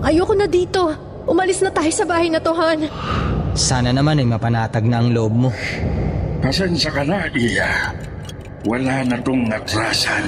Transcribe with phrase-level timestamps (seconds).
[0.00, 0.92] Ayoko na dito.
[1.28, 2.88] Umalis na tayo sa bahay na to, Han.
[3.52, 5.50] Sana naman ay mapanatag na ang loob mo.
[6.40, 7.92] Pasensya ka na, Iya.
[8.64, 10.24] Wala na tong natrasan.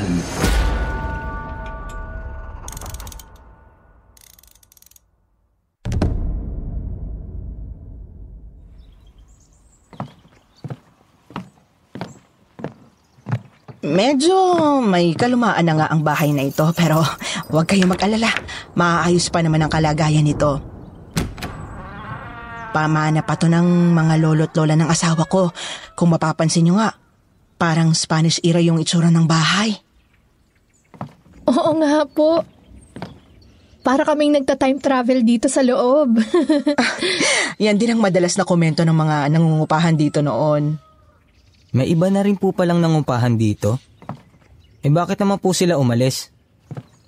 [13.93, 14.37] Medyo
[14.81, 17.05] may kalumaan na nga ang bahay na ito pero
[17.53, 18.33] huwag kayong mag-alala.
[18.73, 20.65] Maayos pa naman ang kalagayan nito.
[22.73, 25.53] Pamana pa to ng mga lolo't lola ng asawa ko.
[25.93, 26.97] Kung mapapansin nyo nga,
[27.61, 29.77] parang Spanish era yung itsura ng bahay.
[31.53, 32.41] Oo nga po.
[33.85, 36.17] Para kaming nagta-time travel dito sa loob.
[37.65, 40.92] Yan din ang madalas na komento ng mga nangungupahan dito noon.
[41.73, 43.81] May iba na rin po palang nangumpahan dito.
[44.85, 46.29] Eh bakit naman po sila umalis?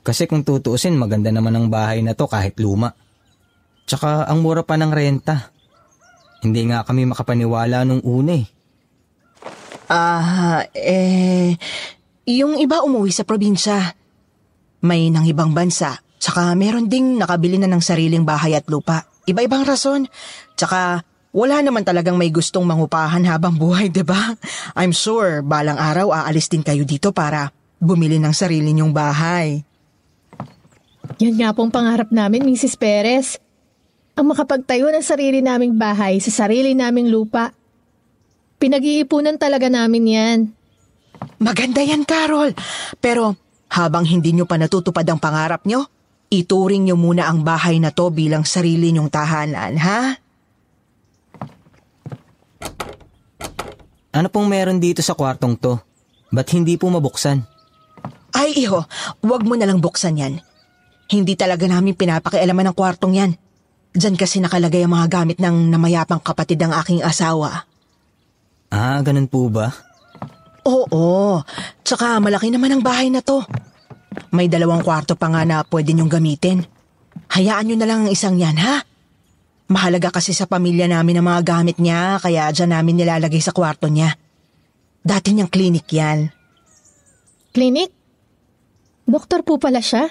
[0.05, 2.97] Kasi kung tutuusin maganda naman ang bahay na to kahit luma.
[3.85, 5.53] Tsaka ang mura pa ng renta.
[6.45, 8.47] Hindi nga kami makapaniwala nung una eh.
[9.85, 11.57] Ah, eh,
[12.25, 13.92] yung iba umuwi sa probinsya.
[14.85, 16.01] May nang ibang bansa.
[16.17, 19.05] Tsaka meron ding nakabili na ng sariling bahay at lupa.
[19.29, 20.09] Iba-ibang rason.
[20.57, 21.05] Tsaka
[21.35, 24.39] wala naman talagang may gustong mangupahan habang buhay, 'di ba?
[24.79, 27.51] I'm sure balang araw aalis din kayo dito para
[27.83, 29.67] bumili ng sarili niyong bahay.
[31.19, 32.79] Yan nga pong pangarap namin, Mrs.
[32.79, 33.43] Perez.
[34.15, 37.51] Ang makapagtayo ng sarili naming bahay sa sarili naming lupa.
[38.63, 40.39] Pinag-iipunan talaga namin yan.
[41.42, 42.55] Maganda yan, Carol.
[43.03, 43.37] Pero
[43.75, 45.91] habang hindi niyo pa natutupad ang pangarap niyo,
[46.31, 50.23] ituring niyo muna ang bahay na to bilang sarili niyong tahanan, ha?
[54.14, 55.75] Ano pong meron dito sa kwartong to?
[56.30, 57.42] Ba't hindi po mabuksan?
[58.30, 58.86] Ay, iho,
[59.27, 60.35] wag mo nalang buksan yan.
[61.11, 63.33] Hindi talaga namin pinapakialaman ng kwartong yan.
[63.95, 67.67] Diyan kasi nakalagay ang mga gamit ng namayapang kapatid ng aking asawa.
[68.70, 69.75] Ah, ganun po ba?
[70.67, 71.42] Oo,
[71.83, 73.42] tsaka malaki naman ang bahay na to.
[74.31, 76.63] May dalawang kwarto pa nga na pwede niyong gamitin.
[77.35, 78.83] Hayaan niyo na lang ang isang yan, ha?
[79.64, 83.89] Mahalaga kasi sa pamilya namin ang mga gamit niya, kaya dyan namin nilalagay sa kwarto
[83.89, 84.13] niya.
[85.01, 86.29] Dati niyang clinic yan.
[87.57, 87.89] Clinic?
[89.08, 90.08] Doktor po pala siya?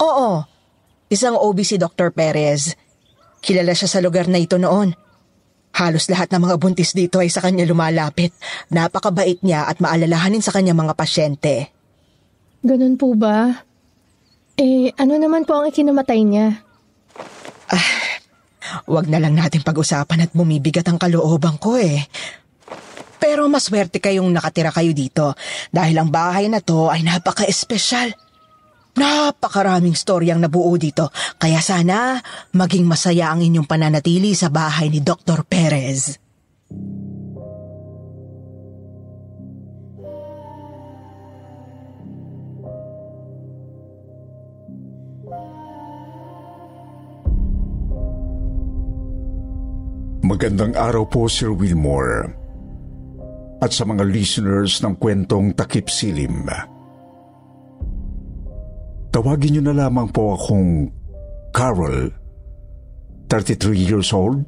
[0.00, 0.44] Oo,
[1.08, 2.12] isang OB si Dr.
[2.12, 2.76] Perez.
[3.40, 4.92] Kilala siya sa lugar na ito noon.
[5.74, 8.30] Halos lahat ng mga buntis dito ay sa kanya lumalapit.
[8.70, 11.72] Napakabait niya at maalalahanin sa kanya mga pasyente.
[12.64, 13.64] Ganun po ba?
[14.54, 16.62] Eh, ano naman po ang ikinamatay niya?
[18.88, 22.04] Huwag na lang natin pag-usapan at bumibigat ang kalooban ko eh.
[23.20, 25.32] Pero maswerte kayong nakatira kayo dito
[25.72, 28.12] dahil ang bahay na to ay napaka-espesyal.
[28.94, 31.10] Napakaraming storyang nabuo dito
[31.40, 32.22] kaya sana
[32.54, 35.42] maging masaya ang inyong pananatili sa bahay ni Dr.
[35.42, 36.20] Perez.
[50.34, 52.26] Magandang araw po, Sir Wilmore.
[53.62, 56.50] At sa mga listeners ng kwentong Takip Silim.
[59.14, 60.90] Tawagin niyo na lamang po akong
[61.54, 62.10] Carol,
[63.30, 64.42] 33 years old,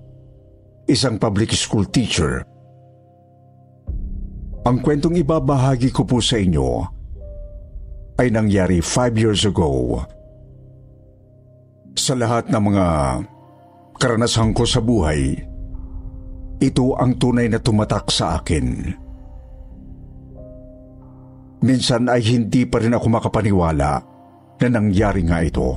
[0.90, 2.42] isang public school teacher.
[4.66, 6.82] Ang kwentong ibabahagi ko po sa inyo
[8.18, 10.02] ay nangyari 5 years ago.
[11.94, 12.86] Sa lahat ng mga
[14.02, 15.54] karanasan ko sa buhay,
[16.56, 18.66] ito ang tunay na tumatak sa akin.
[21.60, 23.90] Minsan ay hindi pa rin ako makapaniwala
[24.56, 25.76] na nangyari nga ito.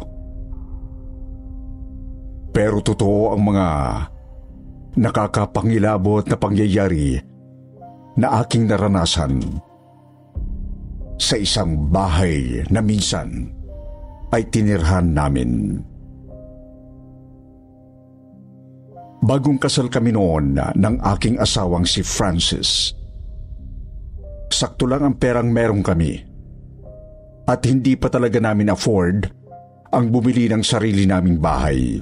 [2.52, 3.68] Pero totoo ang mga
[5.00, 7.16] nakakapangilabot na pangyayari
[8.20, 9.40] na aking naranasan
[11.20, 13.52] sa isang bahay na minsan
[14.32, 15.84] ay tinirhan namin.
[19.20, 22.96] Bagong kasal kami noon ng aking asawang si Francis.
[24.50, 26.30] Sakto lang ang perang merong kami.
[27.50, 29.26] at hindi pa talaga namin afford
[29.90, 31.98] ang bumili ng sarili naming bahay.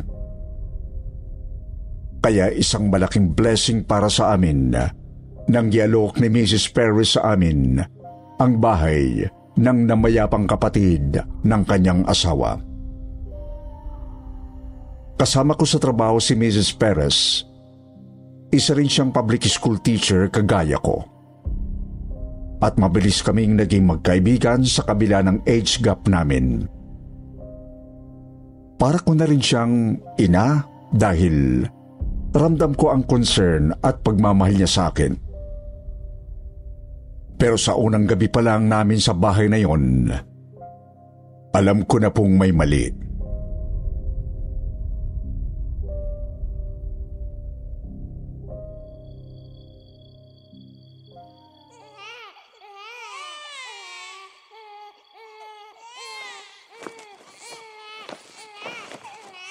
[2.19, 4.75] Kaya isang malaking blessing para sa amin
[5.47, 6.67] nang yalok ni Mrs.
[6.75, 7.79] Perry sa amin
[8.35, 9.23] ang bahay
[9.55, 11.15] ng namayapang kapatid
[11.47, 12.59] ng kanyang asawa.
[15.17, 16.77] Kasama ko sa trabaho si Mrs.
[16.77, 17.41] Perez.
[18.53, 21.01] Isa rin siyang public school teacher kagaya ko.
[22.61, 26.69] At mabilis kaming naging magkaibigan sa kabila ng age gap namin.
[28.77, 30.61] Para ko na rin siyang ina
[30.93, 31.65] dahil
[32.37, 35.17] ramdam ko ang concern at pagmamahal niya sa akin.
[37.41, 40.13] Pero sa unang gabi pa lang namin sa bahay na yon,
[41.57, 43.06] alam ko na pong may mali.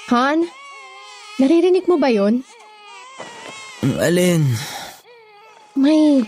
[0.07, 0.47] Han?
[1.43, 2.47] Naririnig mo ba yon?
[3.83, 4.47] Alin?
[5.75, 6.23] May...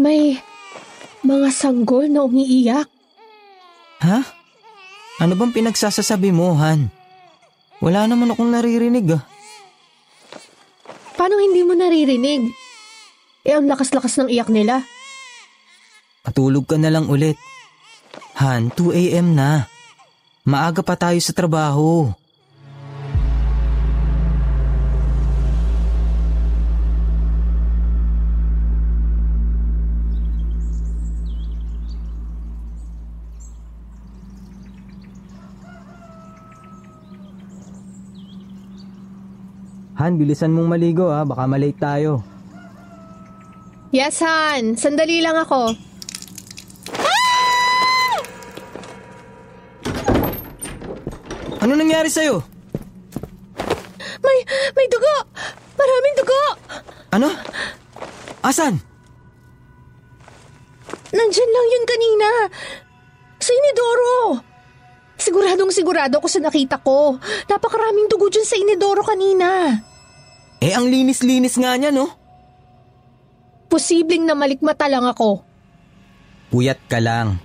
[0.00, 0.40] May...
[1.20, 2.88] Mga sanggol na umiiyak.
[4.00, 4.24] Ha?
[5.20, 6.88] Ano bang pinagsasasabi mo, Han?
[7.84, 9.22] Wala naman akong naririnig ah.
[11.20, 12.48] Paano hindi mo naririnig?
[13.44, 14.80] Eh, ang lakas-lakas ng iyak nila.
[16.24, 17.36] Patulog ka na lang ulit.
[18.40, 19.36] Han, 2 a.m.
[19.36, 19.68] na.
[20.48, 22.08] Maaga pa tayo sa trabaho.
[40.00, 42.24] Han, bilisan mong maligo ha, baka malate tayo.
[43.92, 44.72] Yes, Han.
[44.80, 45.76] Sandali lang ako.
[51.60, 52.40] Ano nangyari sa'yo?
[54.24, 54.38] May...
[54.72, 55.16] May dugo!
[55.76, 56.42] Maraming dugo!
[57.12, 57.28] Ano?
[58.40, 58.80] Asan?
[61.12, 62.28] Nandyan lang yun kanina.
[63.36, 64.40] Sa Inidoro.
[65.20, 67.20] Siguradong sigurado ako sa nakita ko.
[67.52, 69.76] Napakaraming dugo dyan sa Inidoro kanina.
[70.60, 72.08] Eh, ang linis-linis nga niya, no?
[73.66, 75.40] Posibleng na malikmata lang ako.
[76.50, 77.38] Puyat ka lang.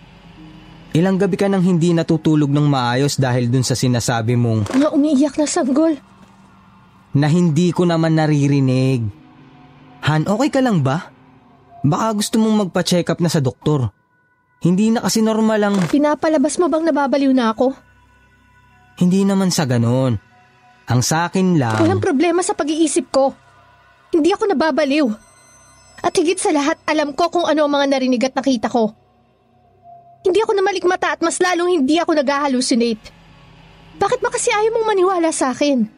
[0.92, 5.36] Ilang gabi ka nang hindi natutulog ng maayos dahil dun sa sinasabi mong Mga umiiyak
[5.36, 5.94] na sanggol.
[7.14, 9.08] na hindi ko naman naririnig.
[10.04, 11.08] Han, okay ka lang ba?
[11.80, 13.88] Baka gusto mong magpa-check up na sa doktor.
[14.60, 15.76] Hindi na kasi normal ang...
[15.88, 17.72] Pinapalabas mo bang nababaliw na ako?
[18.98, 20.20] Hindi naman sa ganon.
[20.86, 21.82] Ang sa akin lang...
[21.82, 23.34] Walang problema sa pag-iisip ko.
[24.14, 25.08] Hindi ako nababaliw.
[26.06, 28.94] At higit sa lahat, alam ko kung ano ang mga narinig at nakita ko.
[30.22, 33.14] Hindi ako namalikmata at mas lalong hindi ako nag-hallucinate.
[33.98, 35.90] Bakit ba kasi ayaw mong maniwala sa akin?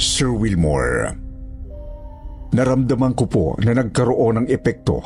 [0.00, 1.12] Sir Wilmore,
[2.56, 5.04] naramdaman ko po na nagkaroon ng epekto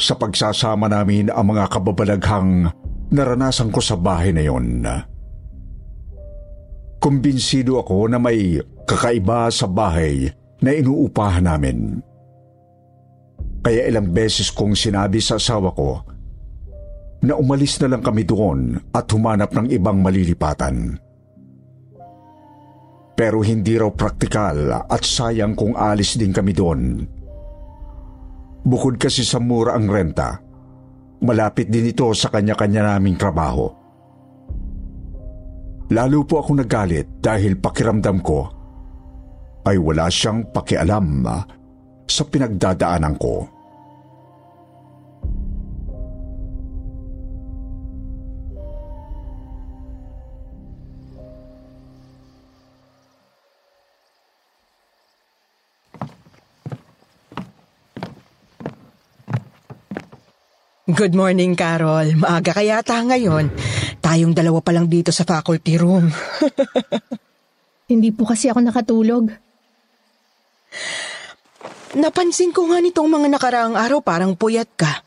[0.00, 2.72] sa pagsasama namin ang mga kababalaghang
[3.12, 4.86] naranasan ko sa bahay na yon.
[6.98, 8.58] Kumbinsido ako na may
[8.88, 10.32] kakaiba sa bahay
[10.64, 12.00] na inuupahan namin.
[13.62, 16.00] Kaya ilang beses kong sinabi sa asawa ko
[17.22, 20.96] na umalis na lang kami doon at humanap ng ibang malilipatan.
[23.18, 27.02] Pero hindi raw praktikal at sayang kung alis din kami doon.
[28.62, 30.38] Bukod kasi sa mura ang renta,
[31.26, 33.66] malapit din ito sa kanya-kanya naming trabaho.
[35.90, 38.46] Lalo po ako nagalit dahil pakiramdam ko
[39.66, 41.26] ay wala siyang pakialam
[42.06, 43.57] sa pinagdadaanan ko.
[60.88, 62.16] Good morning, Carol.
[62.16, 63.52] Maaga ka yata ngayon.
[64.00, 66.08] Tayong dalawa pa lang dito sa faculty room.
[67.92, 69.28] Hindi po kasi ako nakatulog.
[71.92, 75.04] Napansin ko nga nitong mga nakaraang araw parang puyat ka.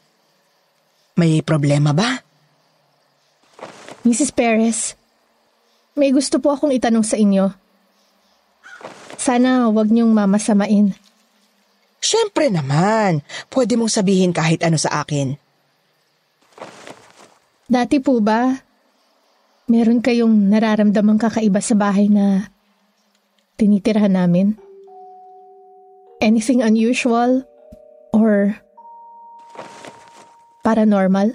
[1.17, 2.21] May problema ba?
[4.05, 4.37] Mrs.
[4.37, 4.93] Perez,
[5.97, 7.49] may gusto po akong itanong sa inyo.
[9.17, 10.93] Sana wag niyong mamasamain.
[11.97, 13.25] Siyempre naman.
[13.49, 15.40] Pwede mong sabihin kahit ano sa akin.
[17.71, 18.51] Dati po ba,
[19.71, 22.51] meron kayong nararamdamang kakaiba sa bahay na
[23.55, 24.59] tinitirhan namin?
[26.19, 27.47] Anything unusual
[28.11, 28.59] or
[30.67, 31.31] paranormal?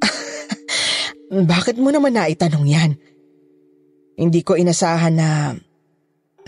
[1.52, 2.90] Bakit mo naman naitanong yan?
[4.16, 5.52] Hindi ko inasahan na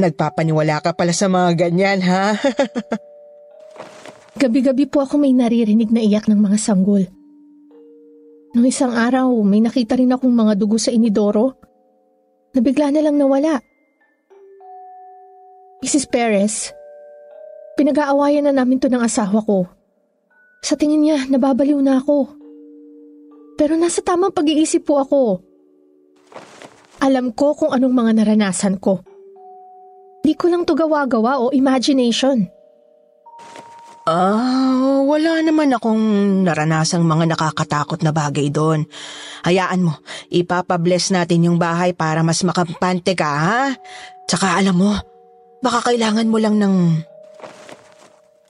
[0.01, 2.33] nagpapaniwala ka pala sa mga ganyan, ha?
[4.41, 7.05] Gabi-gabi po ako may naririnig na iyak ng mga sanggol.
[8.55, 11.59] Nung isang araw, may nakita rin akong mga dugo sa inidoro
[12.55, 13.59] na bigla na lang nawala.
[15.83, 16.07] Mrs.
[16.07, 16.71] Perez,
[17.75, 19.67] pinag-aawayan na namin to ng asawa ko.
[20.63, 22.31] Sa tingin niya, nababaliw na ako.
[23.59, 25.43] Pero nasa tamang pag-iisip po ako.
[27.03, 29.03] Alam ko kung anong mga naranasan ko.
[30.25, 32.49] Di ko lang to gawa-gawa o imagination.
[34.05, 38.85] Ah, wala naman akong naranasang mga nakakatakot na bagay doon.
[39.49, 39.97] Hayaan mo,
[40.29, 43.63] ipapabless natin yung bahay para mas makampante ka, ha?
[44.29, 44.93] Tsaka alam mo,
[45.65, 47.01] baka kailangan mo lang ng...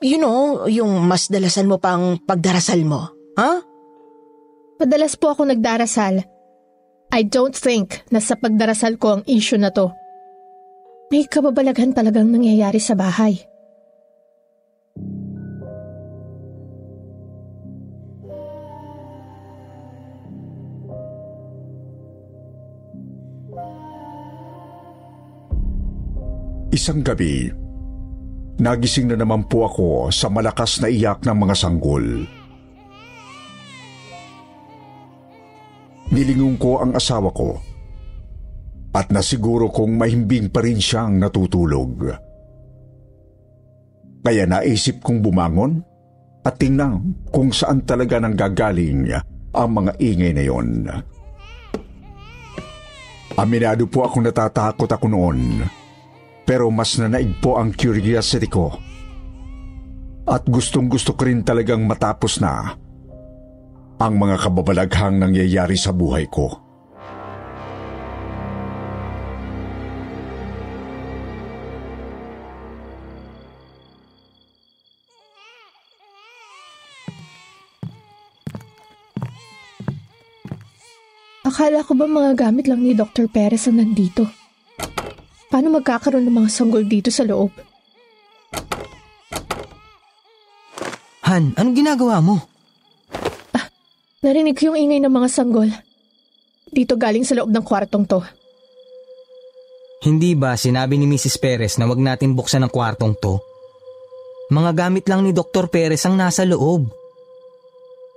[0.02, 3.62] You know, yung mas dalasan mo pang pagdarasal mo, ha?
[4.82, 6.26] Madalas po ako nagdarasal.
[7.14, 9.94] I don't think na sa pagdarasal ko ang issue na to.
[11.14, 13.53] May kababalaghan talagang nangyayari sa bahay.
[26.74, 27.46] Isang gabi,
[28.58, 32.02] nagising na naman po ako sa malakas na iyak ng mga sanggol.
[36.10, 37.62] Nilingon ko ang asawa ko
[38.90, 42.10] at nasiguro kong mahimbing pa rin siyang natutulog.
[44.26, 45.78] Kaya naisip kong bumangon
[46.42, 49.14] at tingnan kung saan talaga nang gagaling
[49.54, 50.90] ang mga ingay na yon.
[53.38, 55.62] Aminado po ako natatakot ako noon.
[56.44, 58.76] Pero mas nanaig po ang curiosity ko.
[60.24, 62.76] At gustong gusto ko rin talagang matapos na
[64.00, 66.64] ang mga kababalaghang nangyayari sa buhay ko.
[81.44, 83.28] Akala ko ba mga gamit lang ni Dr.
[83.28, 84.43] Perez ang nandito?
[85.54, 87.54] Paano magkakaroon ng mga sanggol dito sa loob?
[91.30, 92.42] Han, anong ginagawa mo?
[94.26, 95.70] Narinig ko yung ingay ng mga sanggol.
[96.74, 98.18] Dito galing sa loob ng kwartong to.
[100.02, 101.38] Hindi ba sinabi ni Mrs.
[101.38, 103.38] Perez na wag natin buksan ang kwartong to?
[104.50, 105.70] Mga gamit lang ni Dr.
[105.70, 106.90] Perez ang nasa loob.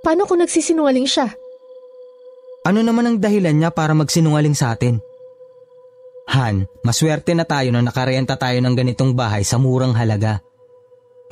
[0.02, 1.30] Paano kung nagsisinungaling siya?
[2.66, 4.98] Ano naman ang dahilan niya para magsinungaling sa atin?
[6.28, 10.44] Han, maswerte na tayo na nakarenta tayo ng ganitong bahay sa murang halaga.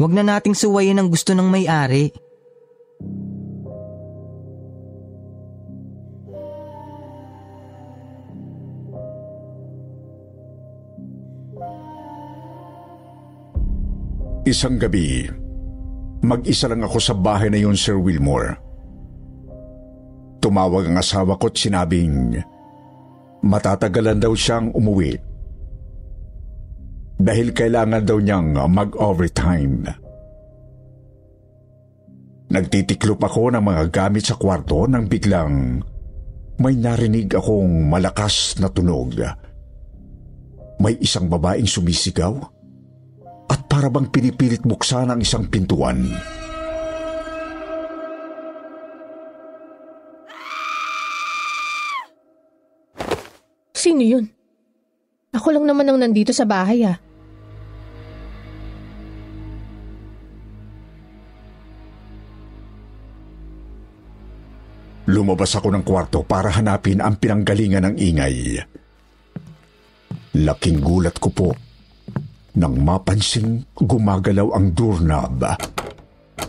[0.01, 2.13] Huwag na nating suwayin ang gusto ng may-ari.
[14.47, 15.27] Isang gabi,
[16.23, 18.57] mag-isa lang ako sa bahay na yun, Sir Wilmore.
[20.39, 22.39] Tumawag ang asawa ko at sinabing
[23.45, 25.17] matatagalan daw siyang umuwi.
[27.17, 29.89] Dahil kailangan daw niyang mag-overtime.
[32.47, 35.83] Nagtitiklop ako ng mga gamit sa kwarto nang biglang
[36.57, 39.19] may narinig akong malakas na tunog.
[40.81, 42.37] May isang babaeng sumisigaw
[43.49, 46.07] at parabang pinipilit buksan ang isang pintuan.
[53.77, 54.25] Sino yun?
[55.37, 56.97] Ako lang naman ang nandito sa bahay ah.
[65.07, 68.59] Lumabas ako ng kwarto para hanapin ang pinanggalingan ng ingay.
[70.41, 71.49] Laking gulat ko po
[72.57, 75.45] nang mapansing gumagalaw ang doorknob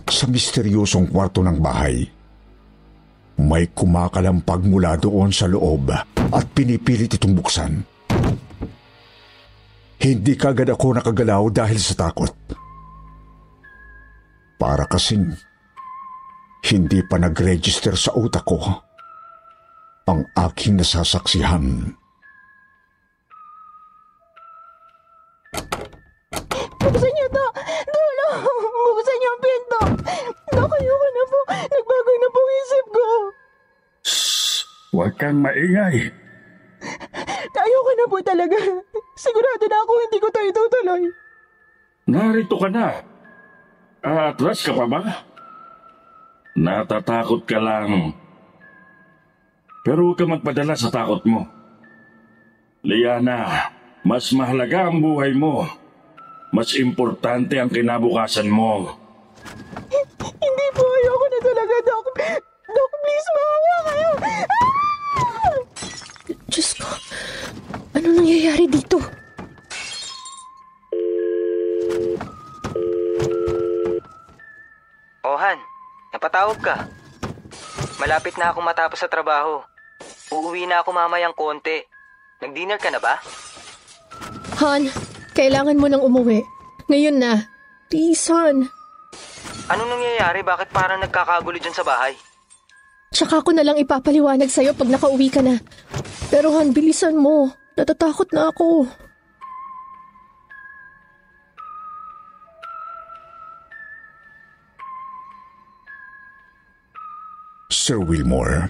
[0.08, 2.17] sa misteryosong kwarto ng bahay.
[3.38, 7.86] May kumakalampag mula doon sa loob at pinipilit itong buksan.
[9.98, 12.34] Hindi kagad ako nakagalaw dahil sa takot.
[14.58, 15.38] Para kasing
[16.66, 18.58] hindi pa nag-register sa utak ko
[20.08, 21.94] ang aking nasasaksihan.
[26.78, 27.46] Buksan niyo to!
[27.92, 28.28] Dulo!
[28.96, 29.82] Buksan niyo ang pinto!
[30.56, 31.40] Nakayoko na po!
[31.52, 33.08] Nagbago na po ang isip ko!
[34.98, 36.10] Huwag kang maingay.
[37.54, 38.58] Ayoko na po talaga.
[39.14, 41.04] Sigurado na ako hindi ko to itutuloy.
[42.10, 43.06] Narito ka na.
[44.02, 45.02] Atras ka pa ba?
[46.58, 48.18] Natatakot ka lang.
[49.86, 51.46] Pero huwag ka magpadala sa takot mo.
[52.82, 53.70] Liana,
[54.02, 55.62] mas mahalaga ang buhay mo.
[56.50, 58.98] Mas importante ang kinabukasan mo.
[60.18, 62.06] Hindi po, ayoko na talaga, Doc.
[62.78, 64.10] Doc, please, maawa kayo.
[64.22, 65.58] Ah!
[66.46, 66.86] Diyos ko,
[67.98, 69.02] ano nangyayari dito?
[75.26, 75.58] Ohan,
[76.14, 76.86] napatawag ka.
[77.98, 79.66] Malapit na akong matapos sa trabaho.
[80.30, 81.82] Uuwi na ako mamayang konti.
[82.46, 83.18] Nag-dinner ka na ba?
[84.62, 84.94] Han,
[85.34, 86.46] kailangan mo nang umuwi.
[86.86, 87.50] Ngayon na.
[87.90, 88.70] Please, Han.
[89.68, 90.46] Anong nangyayari?
[90.46, 92.14] Bakit parang nagkakagulo dyan sa bahay?
[93.18, 95.58] Tsaka ko na lang ipapaliwanag sa'yo pag nakauwi ka na.
[96.30, 97.50] Pero Han, bilisan mo.
[97.74, 98.86] Natatakot na ako.
[107.74, 108.70] Sir Wilmore,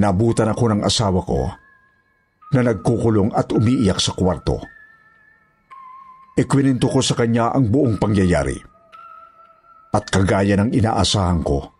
[0.00, 1.52] nabutan ako ng asawa ko
[2.56, 4.56] na nagkukulong at umiiyak sa kwarto.
[6.32, 8.56] Ikwininto ko sa kanya ang buong pangyayari.
[9.92, 11.77] At kagaya ng inaasahan ko,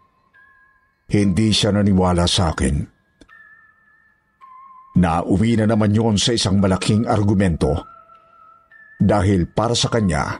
[1.09, 2.77] hindi siya naniwala sa akin.
[5.01, 7.81] Nauwi na naman yon sa isang malaking argumento
[9.01, 10.37] dahil para sa kanya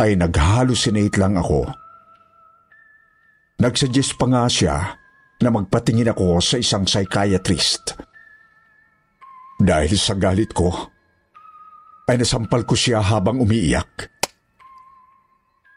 [0.00, 1.68] ay nag-hallucinate lang ako.
[3.60, 4.76] Nagsuggest pa nga siya
[5.44, 7.94] na magpatingin ako sa isang psychiatrist.
[9.60, 10.72] Dahil sa galit ko,
[12.08, 14.08] ay nasampal ko siya habang umiiyak.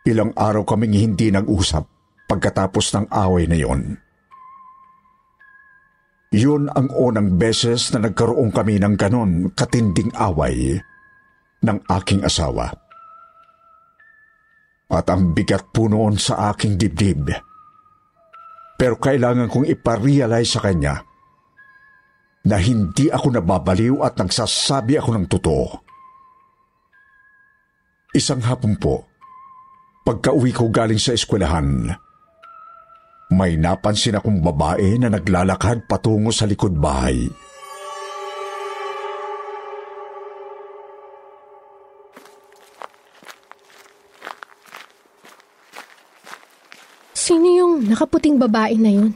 [0.08, 1.93] Ilang araw kaming hindi nag-usap
[2.34, 4.02] pagkatapos ng away na yon.
[6.34, 10.82] Yun ang unang beses na nagkaroon kami ng ganon katinding away
[11.62, 12.74] ng aking asawa.
[14.90, 17.30] At ang bigat po noon sa aking dibdib.
[18.74, 21.06] Pero kailangan kong iparealize sa kanya
[22.50, 25.68] na hindi ako nababaliw at nagsasabi ako ng totoo.
[28.18, 29.06] Isang hapon po,
[30.02, 31.94] pagka-uwi ko galing sa eskwelahan,
[33.32, 37.30] may napansin akong babae na naglalakad patungo sa likod bahay.
[47.14, 49.16] Sino yung nakaputing babae na yun?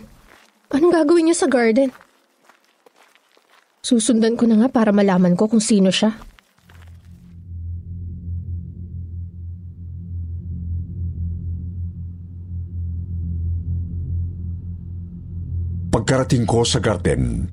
[0.72, 1.92] Anong gagawin niya sa garden?
[3.84, 6.16] Susundan ko na nga para malaman ko kung sino siya.
[16.08, 17.44] Pagkarating ko sa garden,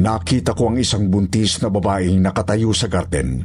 [0.00, 3.44] nakita ko ang isang buntis na babaeng nakatayo sa garden.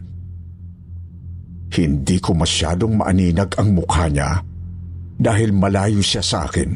[1.67, 4.39] Hindi ko masyadong maaninag ang mukha niya
[5.19, 6.71] dahil malayo siya sa akin.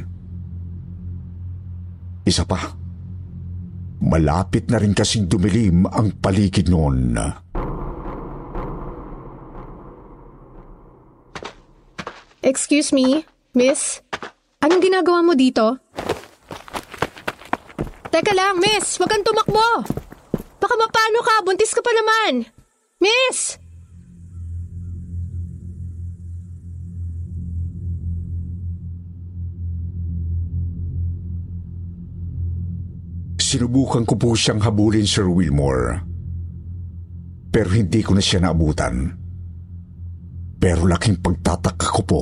[2.28, 2.76] Isa pa,
[4.04, 7.16] malapit na rin kasing dumilim ang paligid noon.
[12.44, 13.24] Excuse me,
[13.56, 14.04] miss?
[14.60, 15.88] Anong ginagawa mo dito?
[18.18, 18.98] Teka lang, miss!
[18.98, 19.86] Huwag kang tumakbo!
[20.58, 21.46] Baka mapano ka!
[21.46, 22.50] Buntis ka pa naman!
[22.98, 23.62] Miss!
[33.38, 36.02] Sinubukan ko po siyang habulin, Sir Wilmore.
[37.54, 39.14] Pero hindi ko na siya naabutan.
[40.58, 42.22] Pero laking pagtataka ko po.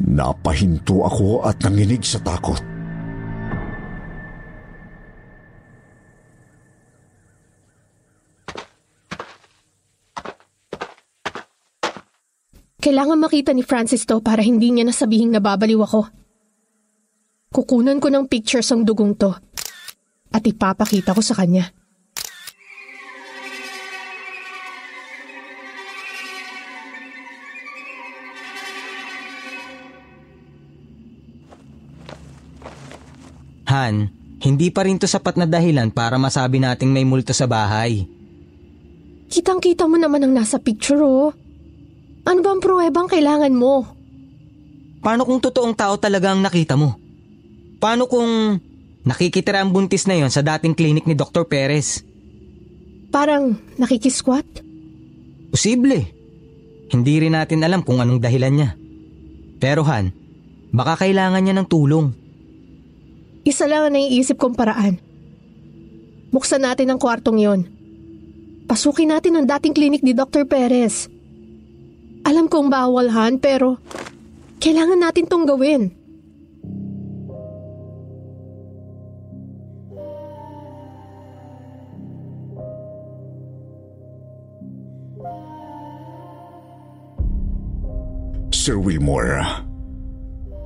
[0.00, 2.58] napahinto ako at nanginig sa takot.
[12.84, 16.04] Kailangan makita ni Francis to para hindi niya nasabihing nababaliw ako.
[17.48, 19.32] Kukunan ko ng pictures ang dugong to
[20.34, 21.83] at ipapakita ko sa kanya.
[33.74, 34.06] Han,
[34.38, 38.06] hindi pa rin to sapat na dahilan para masabi nating may multo sa bahay.
[39.32, 41.34] Kitang-kita mo naman ang nasa picture oh.
[42.24, 43.82] Ano ba ang pruwebang kailangan mo?
[45.02, 46.96] Paano kung totoong tao talaga ang nakita mo?
[47.82, 48.56] Paano kung
[49.04, 51.44] nakikitira ang buntis na yon sa dating klinik ni Dr.
[51.44, 52.00] Perez?
[53.12, 54.64] Parang nakikisquat?
[55.52, 56.08] Posible.
[56.88, 58.70] Hindi rin natin alam kung anong dahilan niya.
[59.60, 60.12] Pero Han,
[60.72, 62.23] baka kailangan niya ng tulong.
[63.44, 64.96] Isa lang ang naiisip kong paraan.
[66.32, 67.60] Buksan natin ang kwartong yon.
[68.64, 70.48] Pasukin natin ang dating klinik ni Dr.
[70.48, 71.12] Perez.
[72.24, 73.76] Alam kong bawal, Han, pero
[74.64, 75.92] kailangan natin tong gawin.
[88.48, 89.44] Sir Wilmore,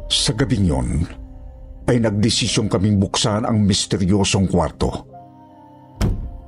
[0.07, 1.03] sa gabing yon
[1.89, 5.09] ay nagdesisyon kaming buksan ang misteryosong kwarto.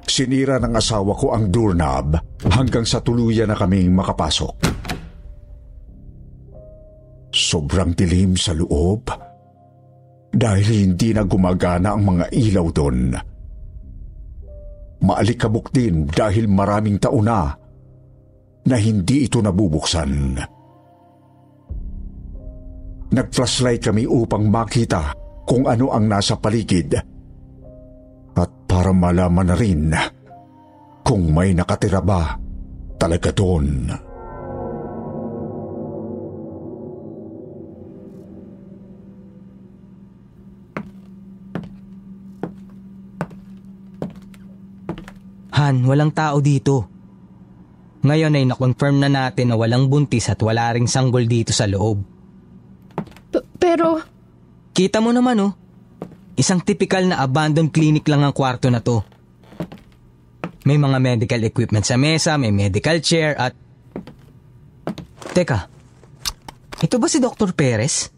[0.04, 2.20] Sinira ng asawa ko ang doorknob
[2.52, 4.68] hanggang sa tuluyan na kaming makapasok.
[7.32, 9.08] Sobrang dilim sa loob
[10.34, 12.98] dahil hindi na gumagana ang mga ilaw doon.
[15.00, 17.54] Maalikabok din dahil maraming taon na
[18.66, 20.12] na hindi ito nabubuksan.
[23.10, 25.19] Nag-flashlight kami upang makita
[25.50, 26.94] kung ano ang nasa paligid
[28.38, 29.90] at para malaman na rin
[31.02, 32.38] kung may nakatira ba
[32.94, 33.90] talaga doon.
[45.50, 46.86] Han, walang tao dito.
[48.06, 52.00] Ngayon ay nakonfirm na natin na walang buntis at wala ring sanggol dito sa loob.
[53.34, 54.19] P- pero,
[54.70, 55.52] Kita mo naman oh,
[56.38, 59.02] isang typical na abandoned clinic lang ang kwarto na to.
[60.64, 63.56] May mga medical equipment sa mesa, may medical chair at...
[65.30, 65.58] Teka,
[66.80, 67.52] ito ba si Dr.
[67.52, 68.08] Perez?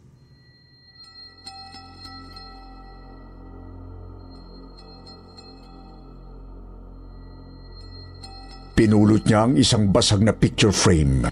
[8.73, 11.29] Pinulot niya ang isang basag na picture frame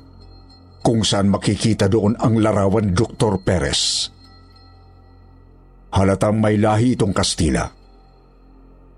[0.81, 3.43] kung saan makikita doon ang larawan Dr.
[3.43, 4.13] Perez.
[5.90, 7.66] Halatang may lahi itong Kastila.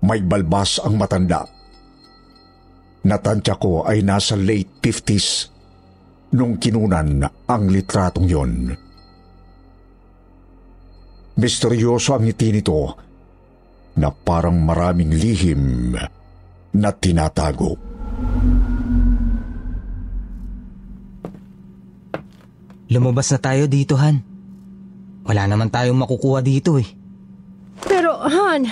[0.03, 1.41] May balbas ang matanda.
[3.03, 5.27] Natansya ko ay nasa late 50s
[6.37, 8.53] nung kinunan ang litratong yon.
[11.33, 12.79] Misteryoso ang ngiti nito
[13.97, 15.93] na parang maraming lihim
[16.73, 17.73] na tinatago.
[22.93, 24.32] Lumabas na tayo dito, Han.
[25.23, 26.87] Wala naman tayong makukuha dito eh.
[27.83, 28.67] pero Han,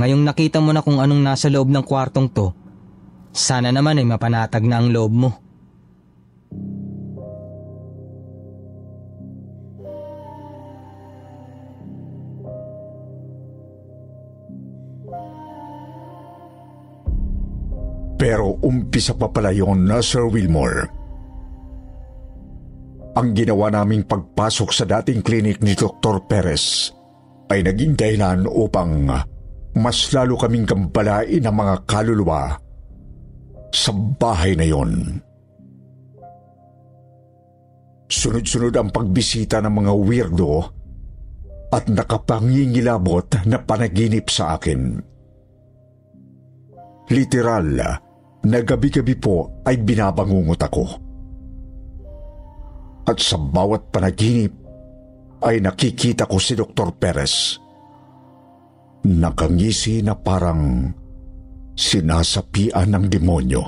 [0.00, 2.54] Ngayong nakita mo na kung anong nasa loob ng kwartong to,
[3.34, 5.30] sana naman ay mapanatag na ang loob mo.
[18.20, 20.99] Pero umpisa pa pala yun na Sir Wilmore.
[23.10, 26.22] Ang ginawa naming pagpasok sa dating klinik ni Dr.
[26.30, 26.94] Perez
[27.50, 29.10] ay naging dahilan upang
[29.74, 32.54] mas lalo kaming gambalain ang mga kaluluwa
[33.74, 35.18] sa bahay na yon.
[38.10, 40.50] Sunod-sunod ang pagbisita ng mga weirdo
[41.70, 44.98] at nakapangingilabot na panaginip sa akin.
[47.10, 47.66] Literal
[48.46, 51.09] na gabi-gabi po ay binabangungot ako.
[53.10, 54.54] At sa bawat panaginip
[55.42, 56.94] ay nakikita ko si Dr.
[56.94, 57.58] Perez.
[59.02, 60.86] Nakangisi na parang
[61.74, 63.64] sinasapian ng demonyo.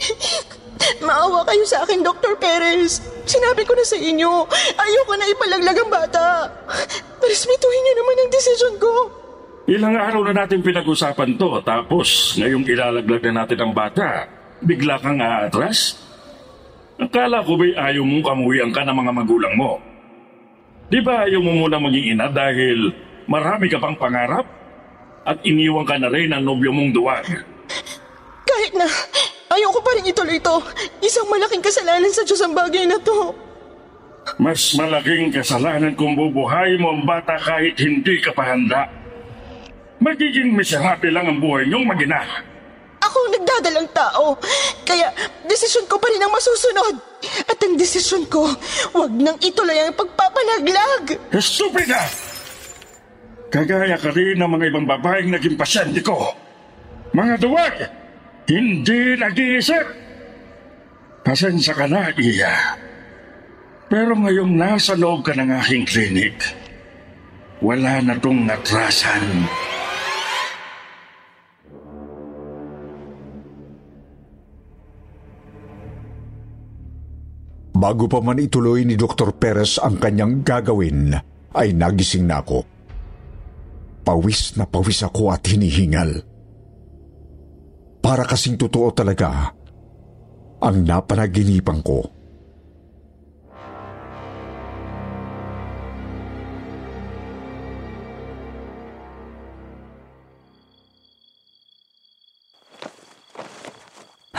[1.04, 2.40] Maawa kayo sa akin, Dr.
[2.40, 3.04] Perez.
[3.28, 4.48] Sinabi ko na sa inyo,
[4.80, 6.48] ayoko na ipalaglag ang bata.
[7.20, 9.23] Respetuhin niyo naman ang desisyon ko.
[9.64, 14.28] Ilang araw na natin pinag-usapan to, tapos ngayong ilalaglag na natin ang bata,
[14.60, 15.96] bigla kang aatras?
[17.00, 19.80] Akala ko ba'y ayaw mong kamuhian ka ng mga magulang mo?
[20.92, 22.92] Di ba ayaw mo muna maging ina dahil
[23.24, 24.44] marami ka pang pangarap?
[25.24, 27.24] At iniwan ka na rin ang nobyo mong duwag.
[28.44, 28.84] Kahit na
[29.48, 30.60] ayoko pa rin ituloy ito,
[31.00, 33.32] isang malaking kasalanan sa Diyos ang bagay na to.
[34.36, 38.84] Mas malaking kasalanan kung bubuhay mo ang bata kahit hindi ka pa handa.
[40.02, 42.20] Magiging miserable lang ang buhay niyong magina.
[43.04, 44.34] Ako ang nagdadalang tao,
[44.82, 45.12] kaya
[45.44, 46.94] desisyon ko pa rin ang masusunod.
[47.46, 48.48] At ang desisyon ko,
[48.96, 51.20] wag nang ituloy ang pagpapanaglag.
[51.30, 52.00] Estupida!
[53.52, 56.32] Kagaya ka rin ng mga ibang babaeng naging pasyente ko.
[57.14, 57.74] Mga duwag,
[58.50, 59.86] hindi nag-iisip.
[61.22, 62.82] Pasensya ka na, Iya.
[63.86, 66.34] Pero ngayong nasa loob ka ng aking klinik,
[67.62, 69.46] wala na tong natrasan.
[77.84, 79.36] Bago pa man ituloy ni Dr.
[79.36, 81.20] Perez ang kanyang gagawin,
[81.52, 82.64] ay nagising na ako.
[84.00, 86.24] Pawis na pawis ako at hinihingal.
[88.00, 89.52] Para kasing totoo talaga
[90.64, 92.08] ang napanaginipan ko.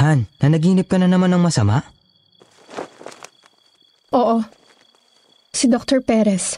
[0.02, 1.94] Han, nanaginip ka na naman ng masama?
[4.16, 4.40] Oo.
[5.52, 6.00] Si Dr.
[6.08, 6.56] Perez.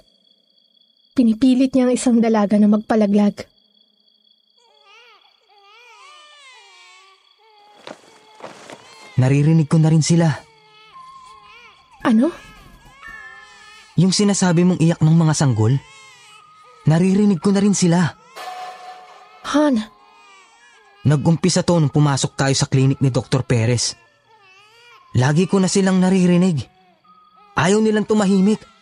[1.17, 3.49] Pinipilit niya ang isang dalaga na magpalaglag.
[9.17, 10.29] Naririnig ko na rin sila.
[12.05, 12.29] Ano?
[13.97, 15.73] Yung sinasabi mong iyak ng mga sanggol,
[16.85, 18.13] naririnig ko na rin sila.
[19.57, 19.81] Han,
[21.09, 23.41] Nag-umpisa to nung pumasok tayo sa klinik ni Dr.
[23.41, 23.97] Perez.
[25.17, 26.61] Lagi ko na silang naririnig.
[27.57, 28.76] Ayaw nilang tumahimik.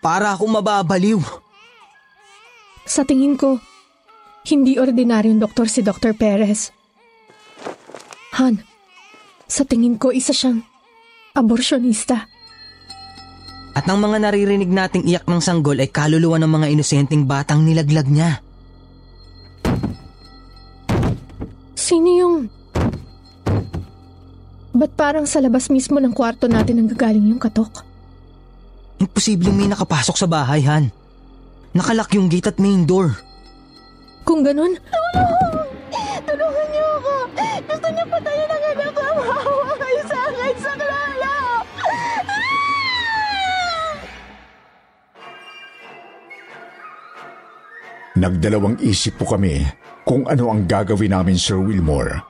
[0.00, 1.20] Para ako mababaliw.
[2.88, 3.60] sa tingin ko,
[4.48, 6.16] hindi ordinaryong doktor si Dr.
[6.16, 6.72] Perez.
[8.40, 8.64] Han,
[9.44, 10.64] sa tingin ko isa siyang
[11.36, 12.24] aborsyonista.
[13.76, 18.08] At ang mga naririnig nating iyak ng sanggol ay kaluluwa ng mga inosenteng batang nilaglag
[18.08, 18.40] niya.
[21.76, 22.36] Sino yung...
[24.72, 27.89] Ba't parang sa labas mismo ng kwarto natin ang gagaling yung katok?
[29.00, 30.92] Imposibleng may nakapasok sa bahay, Han.
[31.72, 33.16] Nakalak yung gate at main door.
[34.28, 34.76] Kung ganun,
[36.20, 37.12] Tulungan niyo ako!
[37.64, 39.06] Gusto niyo patayin ang anak ko!
[39.24, 40.72] Maawa kayo sa akin, sa!
[48.20, 49.64] Nagdalawang isip po kami
[50.04, 52.20] kung ano ang gagawin namin, Sir Wilmore.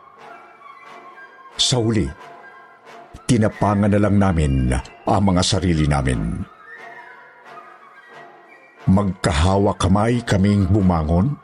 [1.59, 2.06] Sa huli,
[3.26, 6.46] tinapangan na lang namin ang mga sarili namin.
[8.88, 11.36] Magkahawa kamay kaming bumangon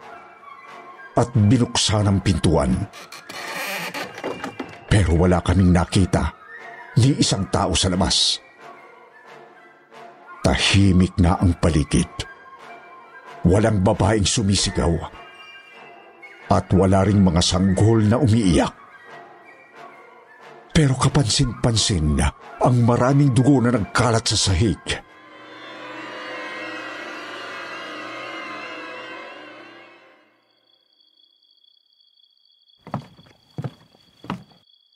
[1.16, 2.72] at binuksan ang pintuan.
[4.88, 6.33] Pero wala kaming nakita
[6.96, 8.40] ni isang tao sa labas.
[10.40, 12.09] Tahimik na ang paligid.
[13.44, 14.94] Walang babaeng sumisigaw.
[16.46, 18.75] At wala ring mga sanggol na umiiyak.
[20.70, 22.20] Pero kapansin-pansin
[22.61, 25.06] ang maraming dugo na nagkalat sa sahig.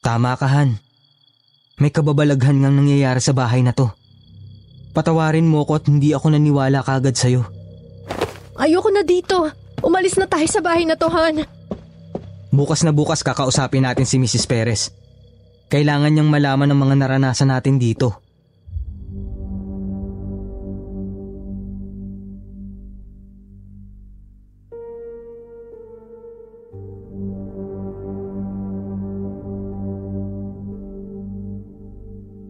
[0.00, 0.80] Tama ka, Han.
[1.76, 3.92] May kababalaghan ngang nangyayari sa bahay na to.
[4.96, 7.44] Patawarin mo ko at hindi ako naniwala kagad sa'yo.
[8.56, 9.52] ayoko na dito.
[9.80, 11.44] Umalis na tayo sa bahay na to, Han.
[12.48, 14.48] Bukas na bukas kakausapin natin si Mrs.
[14.48, 14.88] Perez.
[15.68, 18.18] Kailangan niyang malaman ng mga naranasan natin dito.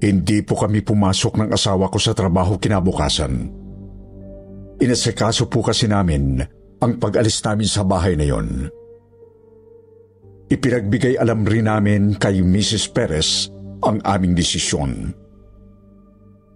[0.01, 3.53] Hindi po kami pumasok ng asawa ko sa trabaho kinabukasan.
[4.81, 6.41] Inasikaso po kasi namin
[6.81, 8.73] ang pag-alis namin sa bahay na yon.
[10.49, 12.89] Ipinagbigay alam rin namin kay Mrs.
[12.91, 13.53] Perez
[13.85, 15.13] ang aming desisyon.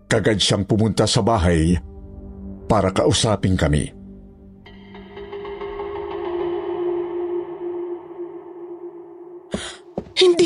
[0.09, 1.76] Kagad siyang pumunta sa bahay
[2.64, 4.03] para kausapin kami.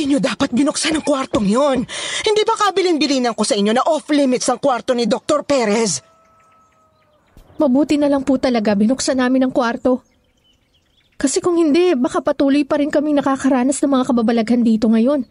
[0.09, 1.85] Hindi nyo dapat binuksan ang kwartong yon.
[2.25, 5.45] Hindi ba kabilin-bilinan ko sa inyo na off-limits ang kwarto ni Dr.
[5.45, 6.01] Perez?
[7.61, 10.01] Mabuti na lang po talaga binuksan namin ang kwarto.
[11.21, 15.29] Kasi kung hindi, baka patuloy pa rin kami nakakaranas ng mga kababalaghan dito ngayon.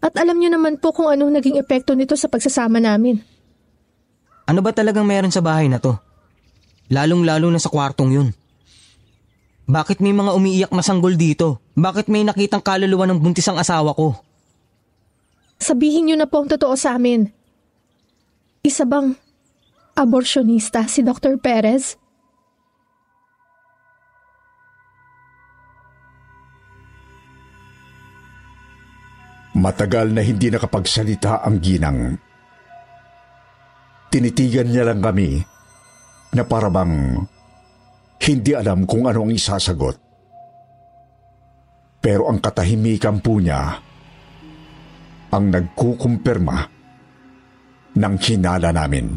[0.00, 3.20] At alam niyo naman po kung anong naging epekto nito sa pagsasama namin.
[4.48, 6.00] Ano ba talagang meron sa bahay na to?
[6.88, 8.32] Lalong-lalo na sa kwartong yun.
[9.68, 11.65] Bakit may mga umiiyak na sanggol dito?
[11.76, 14.16] Bakit may nakitang kaluluwa ng buntis ang asawa ko?
[15.60, 17.28] Sabihin niyo na po ang totoo sa amin.
[18.64, 19.12] Isa bang
[19.92, 21.36] aborsyonista si Dr.
[21.36, 22.00] Perez?
[29.56, 32.16] Matagal na hindi nakapagsalita ang ginang.
[34.08, 35.44] Tinitigan niya lang kami
[36.32, 37.20] na parabang
[38.20, 40.05] hindi alam kung ano ang isasagot.
[42.06, 43.82] Pero ang katahimikan po niya
[45.34, 46.58] ang nagkukumpirma
[47.98, 49.10] ng hinala namin.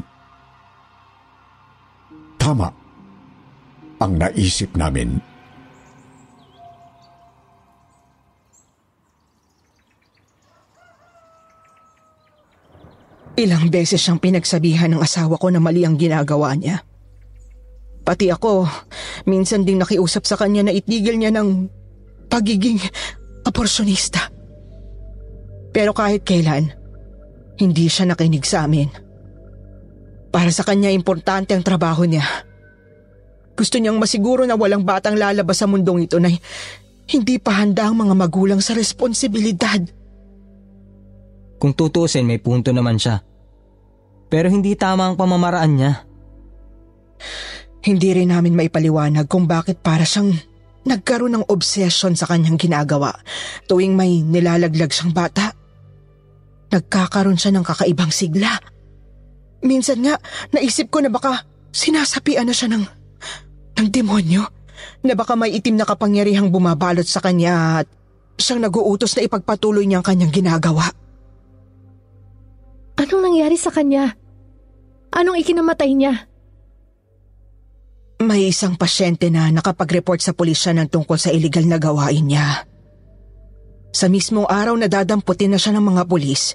[2.41, 2.65] Tama
[4.01, 5.21] ang naisip namin.
[13.37, 16.81] Ilang beses siyang pinagsabihan ng asawa ko na mali ang ginagawa niya.
[18.01, 18.65] Pati ako,
[19.29, 21.78] minsan ding nakiusap sa kanya na itigil niya ng
[22.29, 22.79] pagiging
[23.43, 24.29] aborsyonista.
[25.73, 26.69] Pero kahit kailan,
[27.59, 28.89] hindi siya nakinig sa amin.
[30.29, 32.25] Para sa kanya importante ang trabaho niya.
[33.57, 36.31] Gusto niyang masiguro na walang batang lalabas sa mundong ito na
[37.09, 39.81] hindi pa handa ang mga magulang sa responsibilidad.
[41.59, 43.19] Kung tutuusin may punto naman siya.
[44.29, 45.91] Pero hindi tama ang pamamaraan niya.
[47.83, 50.37] Hindi rin namin maipaliwanag kung bakit para siyang
[50.89, 53.13] nagkaroon ng obsession sa kanyang ginagawa
[53.69, 55.53] tuwing may nilalaglag siyang bata.
[56.73, 58.57] Nagkakaroon siya ng kakaibang sigla.
[59.61, 60.17] Minsan nga,
[60.53, 62.85] naisip ko na baka sinasapian na siya ng,
[63.77, 64.45] ng demonyo.
[65.03, 67.87] Na baka may itim na kapangyarihang bumabalot sa kanya at
[68.39, 70.87] siyang naguutos na ipagpatuloy niya ang kanyang ginagawa.
[72.99, 74.13] Anong nangyari sa kanya?
[75.09, 76.28] Anong ikinamatay niya?
[78.19, 82.67] May isang pasyente na nakapag-report sa pulisya ng tungkol sa illegal na gawain niya.
[83.95, 86.51] Sa mismong araw na dadamputin na siya ng mga pulis,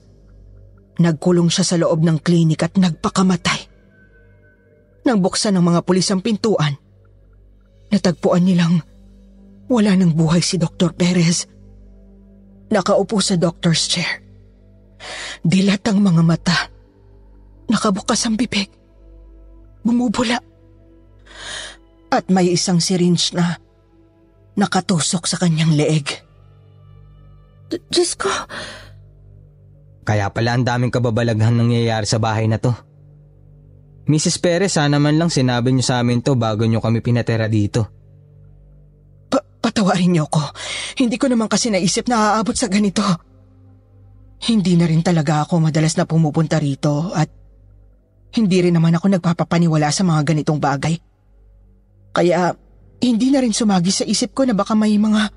[1.00, 3.64] nagkulong siya sa loob ng klinik at nagpakamatay.
[5.08, 6.76] Nang buksan ng mga pulis ang pintuan,
[7.88, 8.84] natagpuan nilang
[9.64, 10.92] wala ng buhay si Dr.
[10.92, 11.48] Perez.
[12.68, 14.20] Nakaupo sa doctor's chair.
[15.40, 16.58] Dilat ang mga mata.
[17.72, 18.68] Nakabukas ang bibig.
[19.80, 20.53] Bumubula.
[22.14, 23.58] At may isang syringe na
[24.54, 26.06] nakatusok sa kanyang leeg.
[27.66, 28.30] D- Diyos ko,
[30.04, 32.70] Kaya pala ang daming kababalaghan nangyayari sa bahay na to.
[34.04, 34.36] Mrs.
[34.36, 37.88] Perez, sana man lang sinabi niyo sa amin to bago niyo kami pinatera dito.
[39.32, 40.44] Pa- patawarin niyo ako.
[41.00, 43.00] Hindi ko naman kasi naisip na aabot sa ganito.
[44.44, 47.32] Hindi na rin talaga ako madalas na pumupunta rito at
[48.36, 51.00] hindi rin naman ako nagpapapaniwala sa mga ganitong bagay.
[52.14, 52.54] Kaya
[53.02, 55.28] hindi na rin sumagi sa isip ko na baka may mga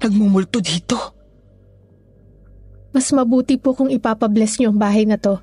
[0.00, 0.96] nagmumulto dito.
[2.96, 5.36] mas mabuti po kung ipapabless niyo ang bahay na to.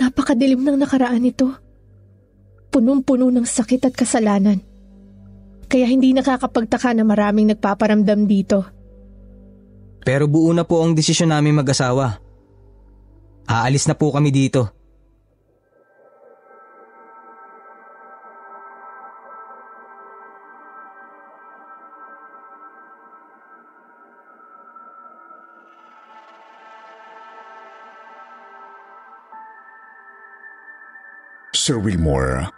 [0.00, 1.52] Napakadilim ng nakaraan nito.
[2.72, 4.56] Punong-puno ng sakit at kasalanan.
[5.68, 8.64] Kaya hindi nakakapagtaka na maraming nagpaparamdam dito.
[10.00, 12.16] Pero buo na po ang desisyon namin mag-asawa.
[13.44, 14.72] Aalis na po kami dito.
[31.52, 32.48] Sir Wilmore,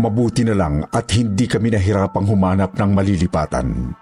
[0.00, 3.92] mabuti na lang at hindi kami nahirapang humanap ng malilipatan.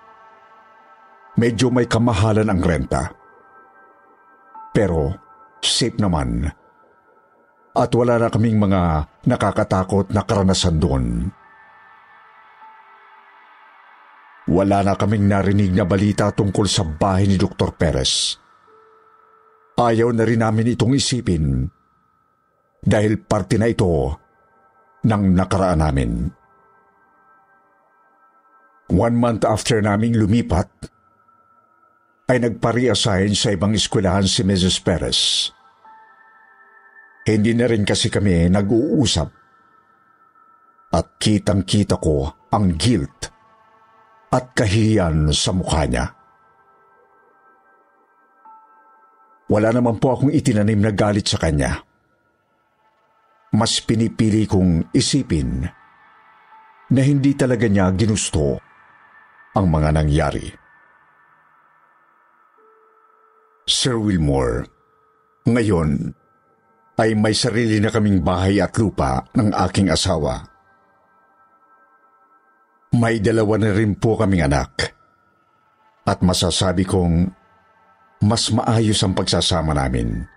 [1.35, 3.11] Medyo may kamahalan ang renta.
[4.71, 5.11] Pero
[5.59, 6.47] safe naman.
[7.75, 8.83] At wala na kaming mga
[9.27, 11.05] nakakatakot na karanasan doon.
[14.47, 17.75] Wala na kaming narinig na balita tungkol sa bahay ni Dr.
[17.75, 18.39] Perez.
[19.75, 21.67] Ayaw na rin namin itong isipin
[22.85, 24.13] dahil parte na ito
[25.05, 26.29] ng nakaraan namin.
[28.93, 30.69] One month after naming lumipat,
[32.29, 34.81] ay nagpa-reassign sa ibang eskwelahan si Mrs.
[34.81, 35.21] Perez.
[37.25, 39.29] Hindi na rin kasi kami nag-uusap.
[40.95, 43.33] At kitang-kita ko ang guilt
[44.31, 46.07] at kahiyan sa mukha niya.
[49.51, 51.94] Wala naman po akong itinanim na galit sa kanya.
[53.55, 55.63] Mas pinipili kong isipin
[56.91, 58.59] na hindi talaga niya ginusto
[59.55, 60.47] ang mga nangyari.
[63.65, 64.69] Sir Wilmore,
[65.47, 66.13] ngayon
[66.99, 70.45] ay may sarili na kaming bahay at lupa ng aking asawa.
[72.95, 74.95] May dalawa na rin po kaming anak.
[76.05, 77.33] At masasabi kong
[78.23, 80.34] mas maayos ang pagsasama namin.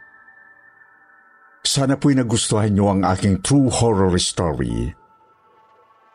[1.67, 4.87] Sana po'y nagustuhan niyo ang aking true horror story.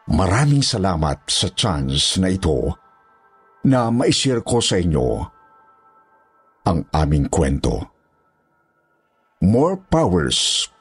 [0.09, 2.73] Maraming salamat sa chance na ito
[3.69, 5.09] na maishare ko sa inyo
[6.65, 7.85] ang aming kwento.
[9.45, 10.73] More Powers,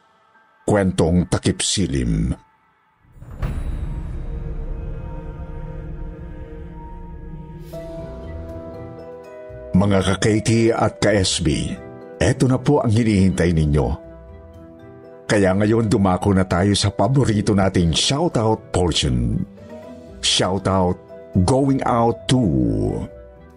[0.63, 2.31] kwentong takip silim.
[9.75, 11.75] Mga ka-KT at ka-SB,
[12.23, 14.10] eto na po ang hinihintay ninyo.
[15.31, 19.39] Kaya ngayon dumako na tayo sa paborito nating shoutout portion.
[20.19, 20.99] Shoutout
[21.47, 22.43] going out to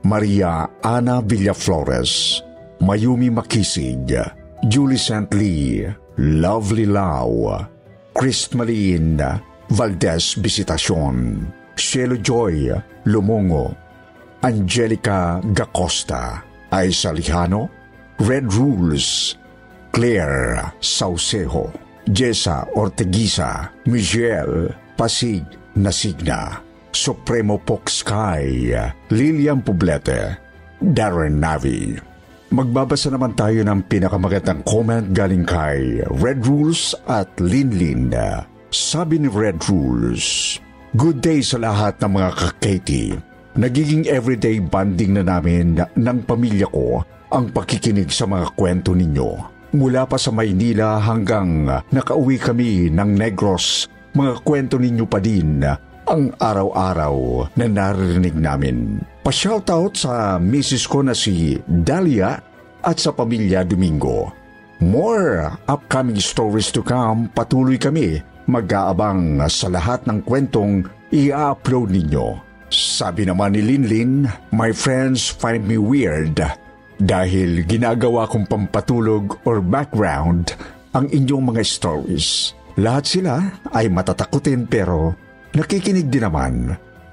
[0.07, 2.39] Maria Ana Villaflores,
[2.79, 4.07] Mayumi Makisig,
[4.71, 5.27] Julie St.
[5.35, 5.83] Lee,
[6.15, 7.59] Lovely Lau,
[8.15, 9.19] Chris Malin,
[9.75, 11.43] Valdez Visitacion,
[11.75, 12.71] Cielo Joy,
[13.11, 13.75] Lumongo,
[14.47, 16.39] Angelica Gacosta,
[16.71, 17.67] Aisa Lijano,
[18.23, 19.43] Red Rules,
[19.95, 21.71] Claire Saucejo,
[22.11, 25.47] Jessa Ortegiza, Michelle Pasig
[25.79, 26.59] Nasigna,
[26.91, 28.75] Supremo Pox Sky,
[29.15, 30.35] Lilian Poblete,
[30.83, 31.95] Darren Navi.
[32.51, 38.11] Magbabasa naman tayo ng pinakamagandang comment galing kay Red Rules at Linlin.
[38.75, 40.59] Sabi ni Red Rules,
[40.99, 43.15] Good day sa lahat ng mga kaketi.
[43.55, 49.54] Nagiging everyday bonding na namin ng pamilya ko ang pakikinig sa mga kwento ninyo.
[49.75, 55.67] Mula pa sa Maynila hanggang nakauwi kami ng Negros, mga kwento ninyo pa din
[56.07, 59.03] ang araw-araw na naririnig namin.
[59.27, 62.39] Pa-shoutout sa misis ko na si Dalia
[62.87, 64.31] at sa pamilya Domingo.
[64.79, 72.39] More upcoming stories to come, patuloy kami mag-aabang sa lahat ng kwentong i-upload ninyo.
[72.71, 76.39] Sabi naman ni Linlin, my friends find me weird
[77.01, 80.55] dahil ginagawa kong pampatulog or background
[80.95, 82.55] ang inyong mga stories.
[82.79, 83.35] Lahat sila
[83.75, 85.15] ay matatakutin pero
[85.55, 86.55] nakikinig din naman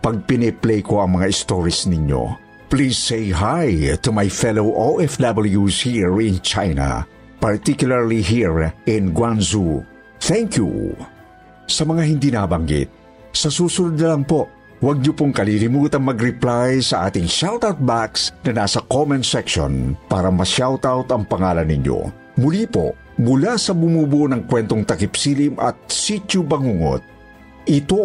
[0.01, 2.33] pag piniplay ko ang mga stories ninyo.
[2.71, 7.03] Please say hi to my fellow OFWs here in China,
[7.43, 9.83] particularly here in Guangzhou.
[10.23, 10.95] Thank you.
[11.67, 12.87] Sa mga hindi nabanggit,
[13.35, 18.65] sa susunod na lang po Huwag niyo pong kalilimutan mag-reply sa ating shoutout box na
[18.65, 22.09] nasa comment section para ma-shoutout ang pangalan ninyo.
[22.41, 27.05] Muli po, mula sa bumubuo ng kwentong takip silim at sityo bangungot,
[27.69, 28.01] ito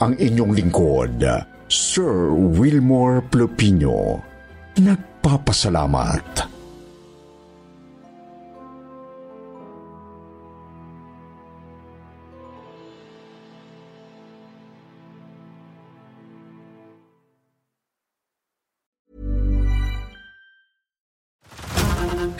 [0.00, 1.20] ang inyong lingkod,
[1.68, 4.24] Sir Wilmore Plopino.
[4.80, 6.53] Nagpapasalamat.